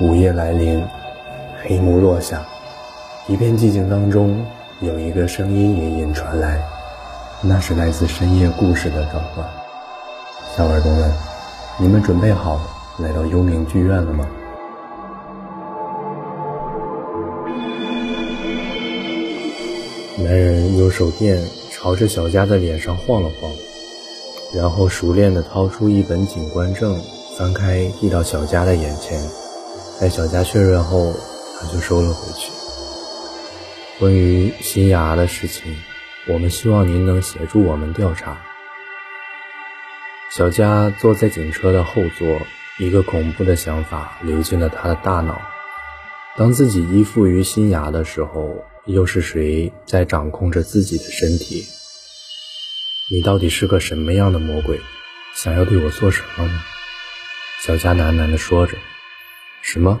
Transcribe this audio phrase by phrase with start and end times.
[0.00, 0.80] 午夜来临，
[1.60, 2.46] 黑幕落下，
[3.26, 4.46] 一片寂静当中，
[4.80, 6.62] 有一个声音隐隐传来，
[7.42, 9.44] 那是来自深夜故事的召唤。
[10.56, 11.12] 小耳朵们，
[11.76, 12.60] 你们准备好
[13.00, 14.24] 来到幽冥剧院了吗？
[20.16, 23.50] 男人用手电朝着小佳的脸上晃了晃，
[24.56, 27.00] 然后熟练地掏出一本警官证，
[27.36, 29.20] 翻开递到小佳的眼前。
[30.00, 31.12] 在小佳确认后，
[31.58, 32.52] 他就收了回去。
[33.98, 35.76] 关于新芽的事情，
[36.28, 38.40] 我们希望您能协助我们调查。
[40.30, 42.26] 小佳坐在警车的后座，
[42.78, 45.40] 一个恐怖的想法流进了他的大脑：
[46.36, 51.64] 当自己依附于新芽的时候，又是谁在掌控着自己的身体？
[53.14, 54.80] 你到底是个什么样的魔鬼？
[55.34, 56.60] 想要对我做什么呢？
[57.60, 58.76] 小佳喃喃地说着。
[59.62, 60.00] 什么？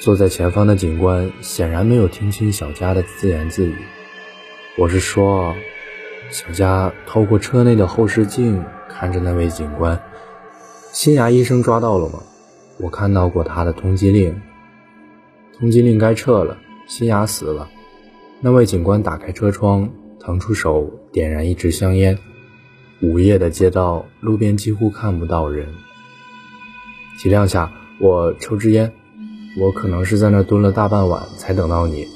[0.00, 3.74] 坐在前方的警官显然没有听清小佳的自言自语。
[4.76, 5.56] 我是说，
[6.28, 9.98] 小佳透过车内的后视镜看着那位警官。
[10.92, 12.22] 新牙医生抓到了吗？
[12.80, 14.42] 我看到过他的通缉令。
[15.58, 16.58] 通缉令该撤了。
[16.86, 17.70] 新牙死了。
[18.42, 19.90] 那位警官打开车窗，
[20.24, 22.18] 腾出手点燃一支香烟。
[23.00, 25.68] 午夜的街道，路边几乎看不到人。
[27.18, 27.72] 体谅下。
[28.00, 28.92] 我抽支烟，
[29.56, 32.08] 我可能是在那蹲了大半晚才等到你。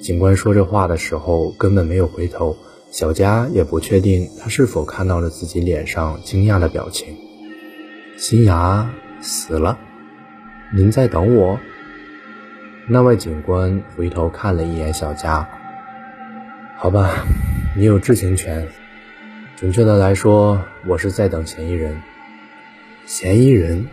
[0.00, 2.56] 警官说这话的时候根本没有回头，
[2.90, 7.14] 小佳也不确定他是否看到了自己脸上惊讶的表情。
[8.16, 9.78] 新芽死了，
[10.74, 11.60] 您在等我？
[12.88, 15.46] 那位警官回头看了一眼小佳。
[16.78, 17.26] 好吧，
[17.78, 18.66] 你有知情权。
[19.54, 22.00] 准确的来说，我是在等嫌疑人。
[23.04, 23.86] 嫌疑人。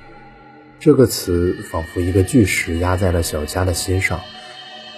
[0.80, 4.22] 这个词仿佛一个巨石压在了小佳的心上，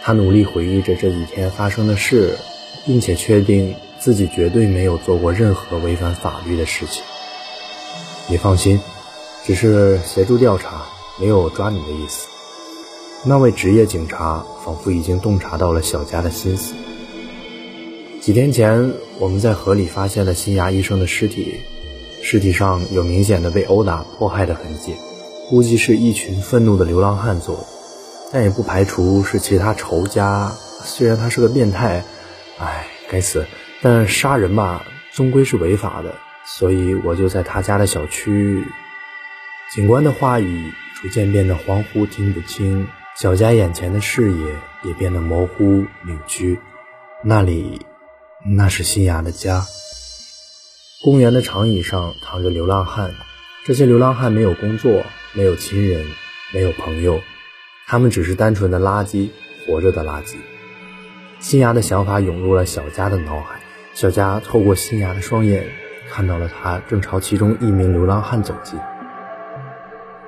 [0.03, 2.37] 他努力回忆着这几天发生的事，
[2.85, 7.03] 并且确定自己绝对没有做过任何违反法律的事情。
[8.29, 8.79] 你放心，
[9.43, 10.85] 只是协助调查，
[11.19, 12.27] 没有抓你的意思。
[13.25, 16.75] 那位职业警察仿佛已经洞察到了小佳的心思。
[18.25, 21.61] 几天前，我们在河里发现了新牙医生的尸体，
[22.23, 24.95] 尸体上有明显的被殴打迫害的痕迹。
[25.47, 27.63] 估计是一群愤怒的流浪汉做的，
[28.33, 30.49] 但也不排除是其他仇家。
[30.83, 32.03] 虽然他是个变态，
[32.57, 33.45] 哎，该死！
[33.83, 36.15] 但杀人吧，终归是违法的，
[36.47, 38.65] 所以我就在他家的小区。
[39.71, 42.87] 警官的话语逐渐变得恍惚，听不清。
[43.15, 44.47] 小佳眼前的视野
[44.81, 46.59] 也变得模糊扭曲。
[47.23, 47.85] 那里，
[48.47, 49.66] 那是新芽的家。
[51.03, 53.16] 公园的长椅上躺着流浪汉，
[53.66, 55.03] 这些流浪汉没有工作。
[55.33, 56.06] 没有亲人，
[56.53, 57.19] 没有朋友，
[57.88, 59.31] 他们只是单纯的垃圾，
[59.66, 60.35] 活着的垃圾。
[61.39, 63.59] 新芽的想法涌入了小佳的脑海，
[63.94, 65.67] 小佳透过新芽的双眼，
[66.09, 68.79] 看到了他正朝其中一名流浪汉走近。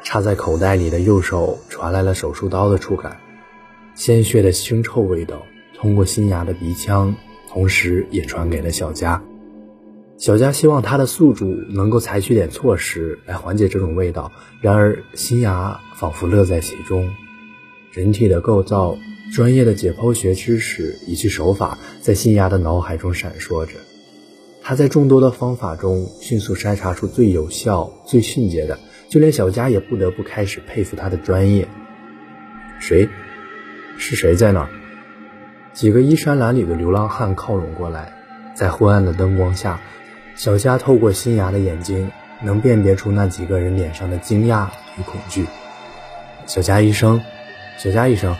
[0.04, 3.22] 插在口袋里的右手传来了手术刀的触感，
[3.96, 5.42] 鲜血的腥臭味道
[5.74, 7.16] 通过新芽的鼻腔，
[7.48, 9.24] 同时也传给了小佳。
[10.18, 14.32] 小佳希望他的宿主能够采取点措施来缓解这种味道，
[14.62, 17.10] 然而新芽仿佛乐在其中。
[17.92, 18.98] 人体的构造、
[19.34, 23.74] 专业的解剖学知识以及手法在新芽的脑海中闪烁着。
[24.62, 28.78] 他在众多的方法中迅速筛查出最有效、最迅捷的，
[29.08, 31.68] 就连小佳也不得不开始佩服他的专业。
[32.80, 33.08] 谁？
[33.98, 34.70] 是谁在那？
[35.78, 38.12] 几个衣衫褴褛的流浪汉靠拢过来，
[38.56, 39.80] 在昏暗的灯光下。
[40.36, 42.12] 小佳透过新芽的眼睛，
[42.42, 45.46] 能辨别出那几个人脸上的惊讶与恐惧。
[46.48, 47.22] 小佳医生，
[47.78, 48.36] 小佳医生，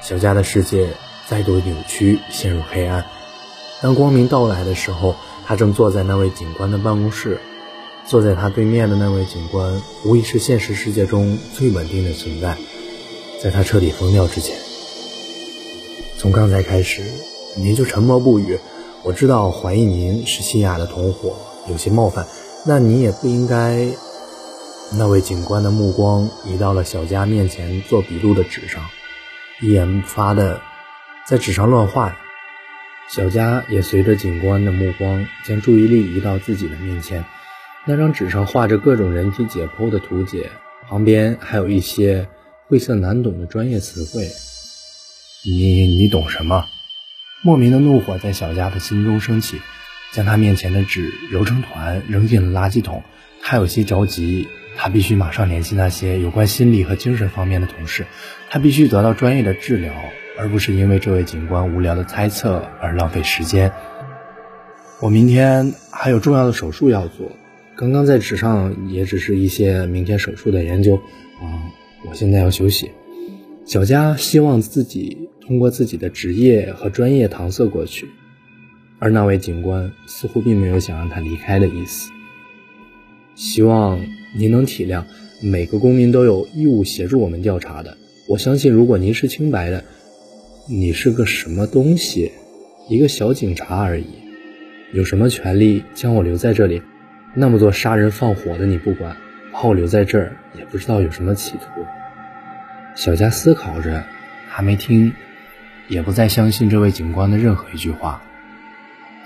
[0.00, 0.88] 小佳的世界
[1.26, 3.04] 再度扭曲，陷入黑暗。
[3.82, 7.38] 当光明到来的时候，他正坐在那位警官的办公室。
[8.06, 12.56] 坐在他对面的那位警官，无疑是现实世界中最稳定的存在。
[13.42, 14.56] 在他彻底疯掉之前，
[16.18, 17.02] 从刚才开始，
[17.56, 18.58] 您就沉默不语。
[19.04, 21.36] 我知道怀疑您是新雅的同伙，
[21.68, 22.26] 有些冒犯，
[22.66, 23.86] 那你也不应该。
[24.96, 28.82] 那位警官的目光移到了小佳面前做笔录的纸上，
[29.60, 30.62] 一言不发的
[31.26, 32.16] 在纸上乱画。
[33.10, 37.26] 小佳也随着警官的目光将注意力移到自己的面前，
[37.84, 40.50] 那张纸上画着各种人体解剖的图解，
[40.88, 42.26] 旁边还有一些
[42.68, 44.26] 晦涩难懂的专业词汇。
[45.48, 46.66] 你你懂什么？
[47.40, 49.60] 莫名的怒火在小佳的心中升起，
[50.12, 53.04] 将他面前的纸揉成团扔进了垃圾桶。
[53.40, 58.06] 他有些着急，他必须马上联系那些有关心理和精神方面的同事，
[58.50, 59.92] 他必须得到专业的治疗，
[60.36, 63.70] 而不是因为这位警官无聊的猜测而浪费时间。
[65.00, 67.30] 我明天还有重要的手术要做，
[67.76, 70.96] 刚刚在纸上也只是一些明天手术的研究
[71.40, 71.70] 啊，
[72.08, 72.90] 我现在要休息。
[73.64, 78.08] 小佳希望自己通过自己的职业和专业搪塞过去，
[78.98, 82.10] 而那位警官似乎并没有想让他离开的意思。
[83.36, 84.00] 希望
[84.36, 85.04] 您能体谅，
[85.42, 87.96] 每个公民都有义务协助我们调查的。
[88.28, 89.84] 我相信，如果您是清白的，
[90.68, 92.32] 你是个什么东西？
[92.88, 94.06] 一个小警察而已，
[94.92, 96.82] 有什么权利将我留在这里？
[97.34, 99.16] 那么多杀人放火的你不管，
[99.52, 101.84] 把我留在这儿，也不知道有什么企图。
[102.94, 104.02] 小佳思考着，
[104.48, 105.12] 还没听，
[105.88, 108.22] 也不再相信这位警官的任何一句话。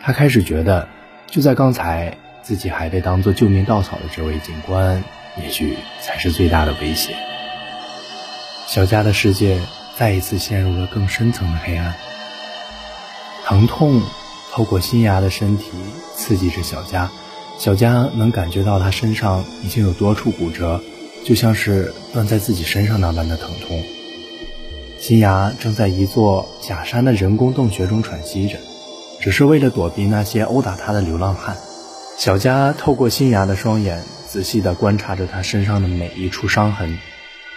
[0.03, 0.89] 他开始觉得，
[1.27, 2.17] 就在刚才。
[2.43, 5.05] 自己还被当做救命稻草的这位警官，
[5.37, 7.15] 也许才是最大的威胁。
[8.67, 9.61] 小佳的世界
[9.97, 11.95] 再一次陷入了更深层的黑暗。
[13.45, 14.03] 疼痛
[14.51, 15.71] 透过新芽的身体
[16.15, 17.11] 刺激着小佳，
[17.59, 20.83] 小佳能感觉到他身上已经有多处骨折，
[21.23, 23.85] 就像是断在自己身上那般的疼痛。
[25.01, 28.59] 新芽正在一座假山的人工洞穴中喘息着，
[29.19, 31.57] 只是为了躲避那些殴打他的流浪汉。
[32.19, 36.99] 小佳透过新芽的双眼，仔细地观察着他身上的每一处伤痕。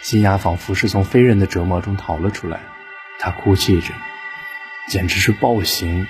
[0.01, 2.61] 新芽仿佛是从非人的折磨中逃了出来，
[3.19, 3.93] 他哭泣着，
[4.87, 6.07] 简直是暴行。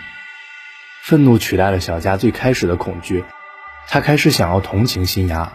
[1.01, 3.23] 愤怒取代了小佳最开始的恐惧，
[3.87, 5.53] 他开始想要同情新芽，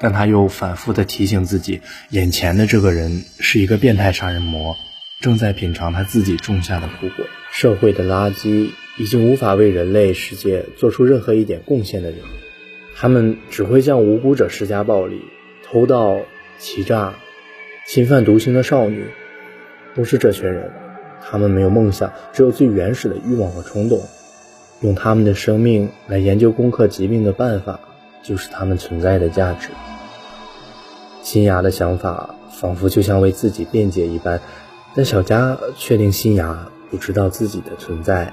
[0.00, 4.76] 但他又反复地提醒自己，眼前的这个人是一个变态杀人魔，
[5.20, 7.26] 正在品尝他自己种下的苦果。
[7.52, 8.70] 社会的垃圾。
[8.98, 12.20] 已经无法为人类世界做出任何一点贡献的人，
[12.94, 15.20] 他们只会向无辜者施加暴力、
[15.62, 16.16] 偷盗、
[16.58, 17.12] 欺诈、
[17.86, 19.04] 侵犯独行的少女，
[19.94, 20.70] 都是这群人。
[21.22, 24.00] 他们没有梦想，只有最原始的欲望和冲动。
[24.80, 27.78] 用他们的生命来研究攻克疾病的办法，
[28.26, 29.68] 就是他们存在的价值。
[31.22, 34.40] 新芽的想法仿佛就像为自己辩解一般，
[34.94, 38.32] 但小佳确定新芽不知道自己的存在。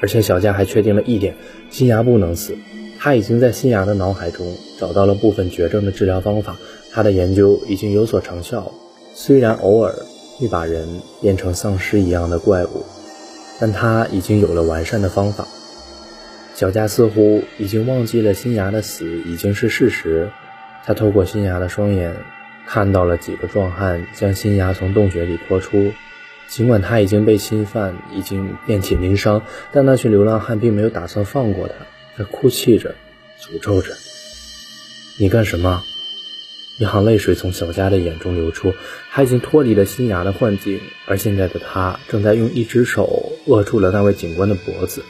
[0.00, 1.36] 而且小佳还确定了一点，
[1.70, 2.56] 新芽不能死。
[2.98, 4.46] 他已经在新芽的脑海中
[4.78, 6.56] 找到了部分绝症的治疗方法，
[6.92, 8.70] 他的研究已经有所成效。
[9.14, 9.94] 虽然偶尔
[10.38, 12.84] 会把人变成丧尸一样的怪物，
[13.60, 15.46] 但他已经有了完善的方法。
[16.62, 20.30] 小佳似乎已经忘记了新芽的死已经是事实。
[20.84, 22.14] 他透过新芽的双眼，
[22.68, 25.92] 看到了几个壮汉将新芽从洞穴里拖出。
[26.46, 29.42] 尽管他已经被侵犯，已经遍体鳞伤，
[29.72, 31.74] 但那群流浪汉并没有打算放过他。
[32.16, 32.94] 他哭泣着，
[33.40, 33.92] 诅咒着
[35.18, 35.82] ：“你干什么？”
[36.78, 38.72] 一行泪水从小佳的眼中流出。
[39.10, 40.78] 他已经脱离了新芽的幻境，
[41.08, 45.02] 而现在的他正在用一只手扼住了那位警官的脖子，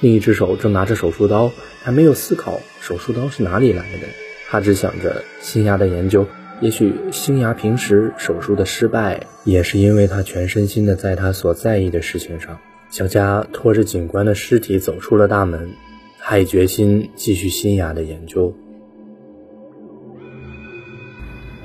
[0.00, 1.50] 另一只手正拿着手术刀，
[1.82, 4.08] 还没有思考手术刀是哪里来的。
[4.48, 6.26] 他只想着新芽的研究。
[6.60, 12.58] 也许新芽平时手术的失败，也是因为他全身心的在他所在意的事情上。
[12.88, 15.70] 小佳拖着警官的尸体走出了大门，
[16.18, 18.54] 他已决心继续新芽的研究。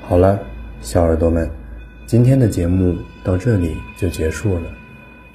[0.02, 0.38] 好了，
[0.82, 1.48] 小耳朵们，
[2.04, 4.62] 今天的节目到这里就结束了。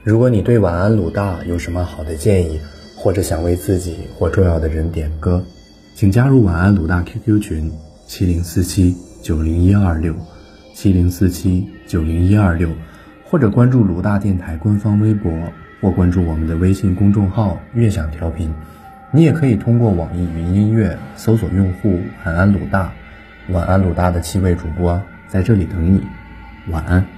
[0.03, 2.59] 如果你对晚安鲁大有什么好的建议，
[2.97, 5.41] 或者想为自己或重要的人点歌，
[5.95, 7.71] 请加入晚安鲁大 QQ 群
[8.05, 8.97] 七零四七。
[9.19, 10.15] 九零一二六
[10.73, 12.69] 七零四七九零一二六，
[13.25, 15.29] 或者关注鲁大电台官方微博，
[15.81, 18.53] 或关注我们的微信公众号“悦享调频”。
[19.11, 22.93] 你也可以通过网易云音乐搜索用户“晚安鲁大”，
[23.51, 26.01] 晚安鲁大的七位主播在这里等你。
[26.71, 27.16] 晚安。